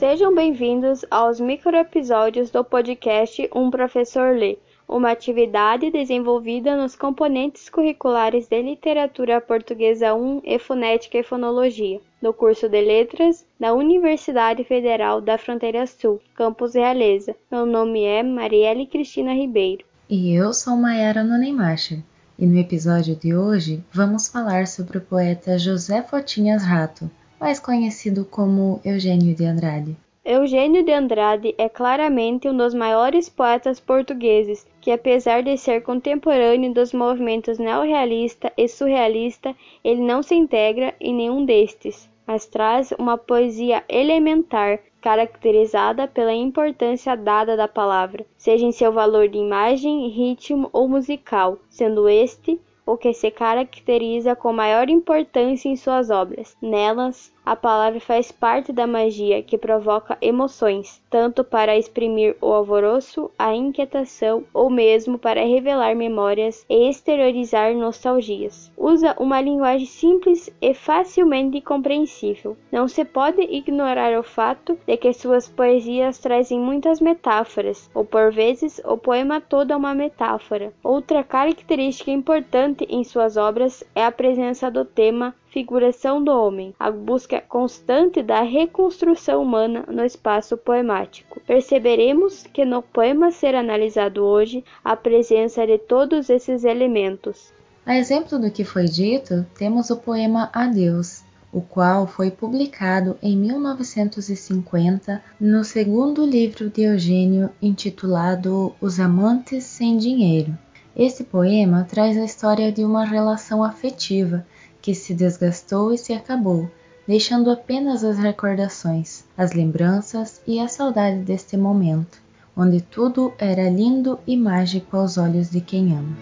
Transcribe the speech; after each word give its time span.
Sejam 0.00 0.34
bem-vindos 0.34 1.04
aos 1.10 1.38
microepisódios 1.38 2.50
do 2.50 2.64
podcast 2.64 3.50
Um 3.54 3.70
Professor 3.70 4.34
Lê, 4.34 4.56
uma 4.88 5.10
atividade 5.10 5.90
desenvolvida 5.90 6.74
nos 6.74 6.96
componentes 6.96 7.68
curriculares 7.68 8.48
de 8.48 8.62
Literatura 8.62 9.42
Portuguesa 9.42 10.14
1 10.14 10.40
e 10.42 10.58
Fonética 10.58 11.18
e 11.18 11.22
Fonologia, 11.22 12.00
do 12.22 12.32
curso 12.32 12.66
de 12.66 12.80
Letras 12.80 13.44
da 13.60 13.74
Universidade 13.74 14.64
Federal 14.64 15.20
da 15.20 15.36
Fronteira 15.36 15.86
Sul, 15.86 16.18
Campus 16.34 16.72
Realeza. 16.72 17.36
Meu 17.52 17.66
nome 17.66 18.02
é 18.02 18.22
Marielle 18.22 18.86
Cristina 18.86 19.34
Ribeiro. 19.34 19.84
E 20.08 20.32
eu 20.32 20.54
sou 20.54 20.78
Mayara 20.78 21.22
Nonemacher. 21.22 21.98
E 22.38 22.46
no 22.46 22.58
episódio 22.58 23.14
de 23.14 23.36
hoje 23.36 23.84
vamos 23.92 24.28
falar 24.28 24.66
sobre 24.66 24.96
o 24.96 25.02
poeta 25.02 25.58
José 25.58 26.02
Fotinhas 26.02 26.64
Rato, 26.64 27.10
mais 27.40 27.58
conhecido 27.58 28.24
como 28.24 28.80
Eugênio 28.84 29.34
de 29.34 29.46
Andrade. 29.46 29.96
Eugênio 30.22 30.84
de 30.84 30.92
Andrade 30.92 31.54
é 31.56 31.66
claramente 31.66 32.46
um 32.46 32.54
dos 32.54 32.74
maiores 32.74 33.30
poetas 33.30 33.80
portugueses, 33.80 34.66
que 34.78 34.92
apesar 34.92 35.42
de 35.42 35.56
ser 35.56 35.82
contemporâneo 35.82 36.74
dos 36.74 36.92
movimentos 36.92 37.58
neorrealista 37.58 38.52
e 38.54 38.68
surrealista, 38.68 39.56
ele 39.82 40.02
não 40.02 40.22
se 40.22 40.34
integra 40.34 40.94
em 41.00 41.14
nenhum 41.14 41.46
destes, 41.46 42.06
mas 42.26 42.44
traz 42.44 42.92
uma 42.98 43.16
poesia 43.16 43.82
elementar, 43.88 44.78
caracterizada 45.00 46.06
pela 46.06 46.34
importância 46.34 47.16
dada 47.16 47.56
da 47.56 47.66
palavra, 47.66 48.26
seja 48.36 48.66
em 48.66 48.72
seu 48.72 48.92
valor 48.92 49.26
de 49.26 49.38
imagem, 49.38 50.06
ritmo 50.10 50.68
ou 50.70 50.86
musical, 50.86 51.58
sendo 51.70 52.06
este 52.06 52.60
o 52.90 52.98
que 52.98 53.14
se 53.14 53.30
caracteriza 53.30 54.34
com 54.34 54.52
maior 54.52 54.90
importância 54.90 55.68
em 55.68 55.76
suas 55.76 56.10
obras. 56.10 56.56
Nelas, 56.60 57.32
a 57.50 57.56
palavra 57.56 57.98
faz 57.98 58.30
parte 58.30 58.72
da 58.72 58.86
magia 58.86 59.42
que 59.42 59.58
provoca 59.58 60.16
emoções, 60.22 61.02
tanto 61.10 61.42
para 61.42 61.76
exprimir 61.76 62.36
o 62.40 62.52
alvoroço, 62.52 63.28
a 63.36 63.52
inquietação 63.52 64.44
ou 64.54 64.70
mesmo 64.70 65.18
para 65.18 65.44
revelar 65.44 65.96
memórias 65.96 66.64
e 66.70 66.88
exteriorizar 66.88 67.74
nostalgias. 67.74 68.70
Usa 68.76 69.16
uma 69.18 69.40
linguagem 69.40 69.84
simples 69.84 70.48
e 70.62 70.72
facilmente 70.74 71.60
compreensível. 71.60 72.56
Não 72.70 72.86
se 72.86 73.04
pode 73.04 73.42
ignorar 73.42 74.16
o 74.16 74.22
fato 74.22 74.78
de 74.86 74.96
que 74.96 75.12
suas 75.12 75.48
poesias 75.48 76.18
trazem 76.18 76.60
muitas 76.60 77.00
metáforas, 77.00 77.90
ou 77.92 78.04
por 78.04 78.30
vezes 78.30 78.80
o 78.84 78.96
poema 78.96 79.40
todo 79.40 79.72
é 79.72 79.76
uma 79.76 79.92
metáfora. 79.92 80.72
Outra 80.84 81.24
característica 81.24 82.12
importante 82.12 82.86
em 82.88 83.02
suas 83.02 83.36
obras 83.36 83.82
é 83.92 84.04
a 84.04 84.12
presença 84.12 84.70
do 84.70 84.84
tema 84.84 85.34
figuração 85.50 86.22
do 86.22 86.30
homem, 86.30 86.74
a 86.78 86.90
busca 86.90 87.40
constante 87.40 88.22
da 88.22 88.42
reconstrução 88.42 89.42
humana 89.42 89.84
no 89.88 90.04
espaço 90.04 90.56
poemático. 90.56 91.40
Perceberemos 91.46 92.44
que 92.52 92.64
no 92.64 92.82
poema 92.82 93.28
a 93.28 93.32
ser 93.32 93.54
analisado 93.54 94.24
hoje 94.24 94.64
a 94.84 94.96
presença 94.96 95.66
de 95.66 95.78
todos 95.78 96.30
esses 96.30 96.64
elementos. 96.64 97.52
A 97.84 97.96
exemplo 97.96 98.38
do 98.38 98.50
que 98.50 98.64
foi 98.64 98.84
dito, 98.84 99.44
temos 99.58 99.90
o 99.90 99.96
poema 99.96 100.48
Adeus, 100.52 101.22
o 101.52 101.60
qual 101.60 102.06
foi 102.06 102.30
publicado 102.30 103.18
em 103.20 103.36
1950 103.36 105.20
no 105.40 105.64
segundo 105.64 106.24
livro 106.24 106.70
de 106.70 106.82
Eugênio 106.82 107.50
intitulado 107.60 108.72
Os 108.80 109.00
Amantes 109.00 109.64
Sem 109.64 109.96
Dinheiro. 109.96 110.56
Esse 110.94 111.24
poema 111.24 111.86
traz 111.88 112.16
a 112.16 112.24
história 112.24 112.70
de 112.70 112.84
uma 112.84 113.04
relação 113.04 113.64
afetiva 113.64 114.46
que 114.80 114.94
se 114.94 115.14
desgastou 115.14 115.92
e 115.92 115.98
se 115.98 116.12
acabou, 116.12 116.70
deixando 117.06 117.50
apenas 117.50 118.04
as 118.04 118.18
recordações, 118.18 119.24
as 119.36 119.52
lembranças 119.52 120.40
e 120.46 120.58
a 120.60 120.68
saudade 120.68 121.18
deste 121.20 121.56
momento, 121.56 122.18
onde 122.56 122.80
tudo 122.80 123.32
era 123.38 123.68
lindo 123.68 124.18
e 124.26 124.36
mágico 124.36 124.96
aos 124.96 125.18
olhos 125.18 125.50
de 125.50 125.60
quem 125.60 125.92
ama. 125.92 126.16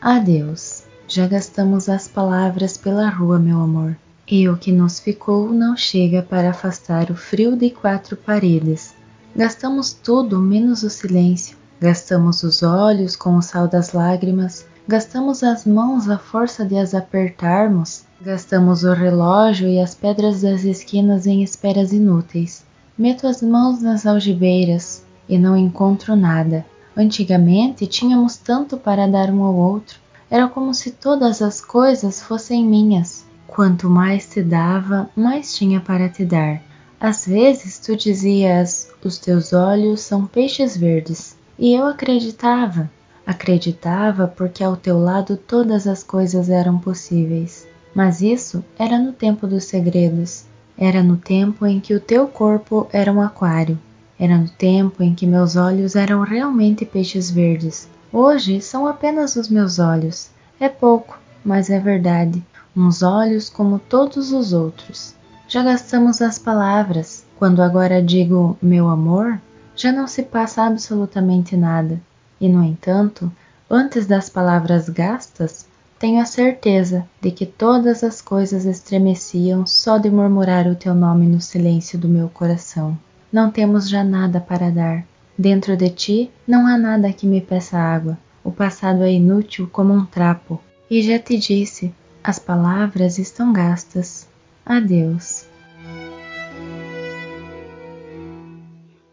Adeus. 0.00 0.84
Já 1.06 1.26
gastamos 1.26 1.88
as 1.88 2.06
palavras 2.06 2.76
pela 2.76 3.08
rua, 3.08 3.38
meu 3.38 3.60
amor. 3.60 3.96
E 4.26 4.48
o 4.48 4.56
que 4.56 4.70
nos 4.70 5.00
ficou 5.00 5.52
não 5.52 5.76
chega 5.76 6.22
para 6.22 6.50
afastar 6.50 7.10
o 7.10 7.16
frio 7.16 7.56
de 7.56 7.68
quatro 7.68 8.16
paredes. 8.16 8.94
Gastamos 9.34 9.92
tudo 9.92 10.38
menos 10.38 10.84
o 10.84 10.88
silêncio. 10.88 11.58
Gastamos 11.80 12.44
os 12.44 12.62
olhos 12.62 13.16
com 13.16 13.36
o 13.36 13.42
sal 13.42 13.66
das 13.66 13.92
lágrimas, 13.92 14.64
Gastamos 14.88 15.42
as 15.42 15.66
mãos 15.66 16.08
à 16.08 16.18
força 16.18 16.64
de 16.64 16.76
as 16.76 16.94
apertarmos, 16.94 18.04
gastamos 18.20 18.82
o 18.82 18.92
relógio 18.92 19.68
e 19.68 19.78
as 19.78 19.94
pedras 19.94 20.42
das 20.42 20.64
esquinas 20.64 21.26
em 21.26 21.42
esperas 21.42 21.92
inúteis. 21.92 22.64
Meto 22.98 23.26
as 23.26 23.40
mãos 23.40 23.80
nas 23.80 24.04
algibeiras 24.04 25.04
e 25.28 25.38
não 25.38 25.56
encontro 25.56 26.16
nada. 26.16 26.66
Antigamente 26.96 27.86
tínhamos 27.86 28.36
tanto 28.36 28.76
para 28.76 29.06
dar 29.06 29.30
um 29.30 29.42
ao 29.42 29.54
outro. 29.54 29.98
Era 30.30 30.48
como 30.48 30.74
se 30.74 30.90
todas 30.90 31.40
as 31.40 31.60
coisas 31.60 32.20
fossem 32.22 32.64
minhas. 32.64 33.24
Quanto 33.46 33.88
mais 33.88 34.28
te 34.28 34.42
dava, 34.42 35.08
mais 35.16 35.54
tinha 35.54 35.80
para 35.80 36.08
te 36.08 36.24
dar. 36.24 36.62
Às 37.00 37.26
vezes 37.26 37.78
tu 37.78 37.96
dizias: 37.96 38.90
Os 39.02 39.18
teus 39.18 39.52
olhos 39.52 40.00
são 40.00 40.26
peixes 40.26 40.76
verdes. 40.76 41.36
E 41.58 41.74
eu 41.74 41.86
acreditava. 41.86 42.90
Acreditava 43.30 44.26
porque 44.26 44.64
ao 44.64 44.76
teu 44.76 44.98
lado 44.98 45.36
todas 45.36 45.86
as 45.86 46.02
coisas 46.02 46.48
eram 46.48 46.80
possíveis. 46.80 47.64
Mas 47.94 48.20
isso 48.20 48.64
era 48.76 48.98
no 48.98 49.12
tempo 49.12 49.46
dos 49.46 49.66
segredos. 49.66 50.46
Era 50.76 51.00
no 51.00 51.16
tempo 51.16 51.64
em 51.64 51.78
que 51.78 51.94
o 51.94 52.00
teu 52.00 52.26
corpo 52.26 52.88
era 52.92 53.12
um 53.12 53.22
aquário. 53.22 53.78
Era 54.18 54.36
no 54.36 54.48
tempo 54.48 55.00
em 55.00 55.14
que 55.14 55.28
meus 55.28 55.54
olhos 55.54 55.94
eram 55.94 56.22
realmente 56.22 56.84
peixes 56.84 57.30
verdes. 57.30 57.88
Hoje 58.12 58.60
são 58.60 58.84
apenas 58.84 59.36
os 59.36 59.48
meus 59.48 59.78
olhos. 59.78 60.30
É 60.58 60.68
pouco, 60.68 61.16
mas 61.44 61.70
é 61.70 61.78
verdade. 61.78 62.44
Uns 62.76 63.00
olhos 63.00 63.48
como 63.48 63.78
todos 63.78 64.32
os 64.32 64.52
outros. 64.52 65.14
Já 65.46 65.62
gastamos 65.62 66.20
as 66.20 66.36
palavras. 66.36 67.24
Quando 67.38 67.62
agora 67.62 68.02
digo 68.02 68.58
meu 68.60 68.88
amor, 68.88 69.40
já 69.76 69.92
não 69.92 70.08
se 70.08 70.24
passa 70.24 70.64
absolutamente 70.64 71.56
nada. 71.56 72.00
E, 72.40 72.48
no 72.48 72.64
entanto, 72.64 73.30
antes 73.68 74.06
das 74.06 74.30
palavras 74.30 74.88
gastas, 74.88 75.66
tenho 75.98 76.20
a 76.20 76.24
certeza 76.24 77.06
de 77.20 77.30
que 77.30 77.44
todas 77.44 78.02
as 78.02 78.22
coisas 78.22 78.64
estremeciam 78.64 79.66
só 79.66 79.98
de 79.98 80.10
murmurar 80.10 80.66
o 80.66 80.74
teu 80.74 80.94
nome 80.94 81.26
no 81.26 81.40
silêncio 81.40 81.98
do 81.98 82.08
meu 82.08 82.30
coração. 82.30 82.98
Não 83.30 83.50
temos 83.50 83.88
já 83.88 84.02
nada 84.02 84.40
para 84.40 84.70
dar. 84.70 85.04
Dentro 85.36 85.76
de 85.76 85.90
ti 85.90 86.30
não 86.48 86.66
há 86.66 86.78
nada 86.78 87.12
que 87.12 87.26
me 87.26 87.40
peça 87.40 87.76
água. 87.76 88.18
O 88.42 88.50
passado 88.50 89.02
é 89.02 89.12
inútil 89.12 89.68
como 89.70 89.92
um 89.92 90.06
trapo. 90.06 90.58
E 90.90 91.02
já 91.02 91.18
te 91.18 91.36
disse, 91.36 91.94
as 92.24 92.38
palavras 92.38 93.18
estão 93.18 93.52
gastas. 93.52 94.26
Adeus. 94.64 95.49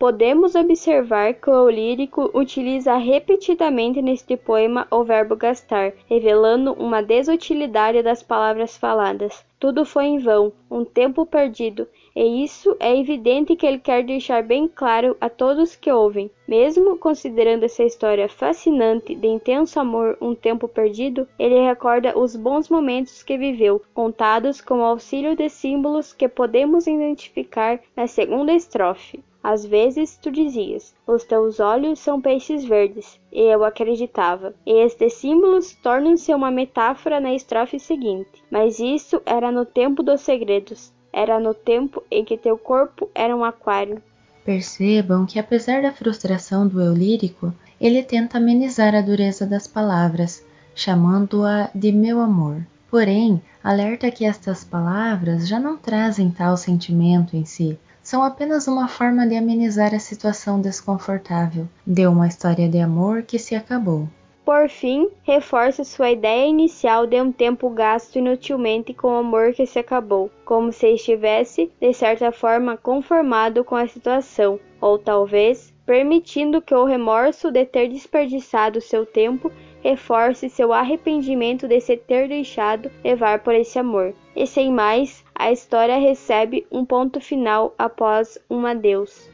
Podemos 0.00 0.54
observar 0.54 1.34
que 1.34 1.50
o 1.50 1.68
lírico 1.68 2.30
utiliza 2.32 2.96
repetidamente 2.96 4.00
neste 4.00 4.34
poema 4.34 4.88
o 4.90 5.04
verbo 5.04 5.36
gastar, 5.36 5.92
revelando 6.08 6.72
uma 6.72 7.02
desutilidade 7.02 8.02
das 8.02 8.22
palavras 8.22 8.78
faladas. 8.78 9.44
Tudo 9.58 9.84
foi 9.84 10.06
em 10.06 10.18
vão, 10.18 10.54
um 10.70 10.86
tempo 10.86 11.26
perdido, 11.26 11.86
e 12.16 12.42
isso 12.42 12.74
é 12.80 12.98
evidente 12.98 13.54
que 13.54 13.66
ele 13.66 13.78
quer 13.78 14.02
deixar 14.02 14.42
bem 14.42 14.66
claro 14.66 15.18
a 15.20 15.28
todos 15.28 15.76
que 15.76 15.92
ouvem. 15.92 16.30
Mesmo 16.48 16.96
considerando 16.96 17.64
essa 17.64 17.84
história 17.84 18.26
fascinante 18.26 19.14
de 19.14 19.28
intenso 19.28 19.78
amor, 19.78 20.16
um 20.18 20.34
tempo 20.34 20.66
perdido, 20.66 21.28
ele 21.38 21.60
recorda 21.60 22.18
os 22.18 22.34
bons 22.34 22.70
momentos 22.70 23.22
que 23.22 23.36
viveu, 23.36 23.82
contados 23.92 24.62
com 24.62 24.78
o 24.78 24.84
auxílio 24.84 25.36
de 25.36 25.50
símbolos 25.50 26.14
que 26.14 26.26
podemos 26.26 26.86
identificar 26.86 27.78
na 27.94 28.06
segunda 28.06 28.54
estrofe. 28.54 29.22
Às 29.42 29.64
vezes 29.64 30.18
tu 30.20 30.30
dizias: 30.30 30.94
Os 31.06 31.24
teus 31.24 31.60
olhos 31.60 31.98
são 31.98 32.20
peixes 32.20 32.64
verdes, 32.64 33.18
e 33.32 33.40
eu 33.40 33.64
acreditava. 33.64 34.54
E 34.66 34.72
estes 34.84 35.14
símbolos 35.14 35.74
tornam-se 35.82 36.34
uma 36.34 36.50
metáfora 36.50 37.18
na 37.18 37.32
estrofe 37.32 37.80
seguinte. 37.80 38.42
Mas 38.50 38.78
isso 38.78 39.20
era 39.24 39.50
no 39.50 39.64
tempo 39.64 40.02
dos 40.02 40.20
segredos, 40.20 40.92
era 41.12 41.40
no 41.40 41.54
tempo 41.54 42.02
em 42.10 42.24
que 42.24 42.36
teu 42.36 42.58
corpo 42.58 43.08
era 43.14 43.34
um 43.34 43.44
aquário. 43.44 44.02
Percebam 44.44 45.24
que, 45.26 45.38
apesar 45.38 45.82
da 45.82 45.92
frustração 45.92 46.66
do 46.66 46.80
eu 46.80 46.92
lírico, 46.92 47.52
ele 47.80 48.02
tenta 48.02 48.38
amenizar 48.38 48.94
a 48.94 49.00
dureza 49.00 49.46
das 49.46 49.66
palavras, 49.66 50.44
chamando-a 50.74 51.70
de 51.74 51.92
meu 51.92 52.20
amor. 52.20 52.66
Porém, 52.90 53.40
alerta 53.62 54.10
que 54.10 54.24
estas 54.24 54.64
palavras 54.64 55.46
já 55.48 55.58
não 55.58 55.76
trazem 55.76 56.30
tal 56.30 56.56
sentimento 56.56 57.36
em 57.36 57.44
si, 57.44 57.78
são 58.10 58.24
apenas 58.24 58.66
uma 58.66 58.88
forma 58.88 59.24
de 59.24 59.36
amenizar 59.36 59.94
a 59.94 60.00
situação 60.00 60.60
desconfortável 60.60 61.68
de 61.86 62.08
uma 62.08 62.26
história 62.26 62.68
de 62.68 62.80
amor 62.80 63.22
que 63.22 63.38
se 63.38 63.54
acabou. 63.54 64.08
Por 64.44 64.68
fim, 64.68 65.08
reforça 65.22 65.84
sua 65.84 66.10
ideia 66.10 66.44
inicial 66.48 67.06
de 67.06 67.22
um 67.22 67.30
tempo 67.30 67.70
gasto 67.70 68.16
inutilmente 68.16 68.92
com 68.92 69.14
amor 69.14 69.52
que 69.52 69.64
se 69.64 69.78
acabou, 69.78 70.28
como 70.44 70.72
se 70.72 70.88
estivesse, 70.88 71.70
de 71.80 71.92
certa 71.92 72.32
forma, 72.32 72.76
conformado 72.76 73.62
com 73.62 73.76
a 73.76 73.86
situação, 73.86 74.58
ou 74.80 74.98
talvez 74.98 75.72
permitindo 75.86 76.60
que 76.60 76.74
o 76.74 76.84
remorso 76.84 77.48
de 77.52 77.64
ter 77.64 77.86
desperdiçado 77.88 78.80
seu 78.80 79.06
tempo 79.06 79.52
reforce 79.84 80.50
seu 80.50 80.72
arrependimento 80.72 81.68
de 81.68 81.80
se 81.80 81.96
ter 81.96 82.26
deixado 82.26 82.90
levar 83.04 83.38
por 83.38 83.54
esse 83.54 83.78
amor. 83.78 84.12
E 84.34 84.48
sem 84.48 84.72
mais, 84.72 85.24
a 85.40 85.50
história 85.50 85.98
recebe 85.98 86.66
um 86.70 86.84
ponto 86.84 87.18
final 87.18 87.74
após 87.78 88.36
um 88.50 88.66
adeus. 88.66 89.26